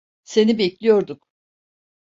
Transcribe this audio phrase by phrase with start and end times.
[0.23, 1.27] Seni bekliyorduk.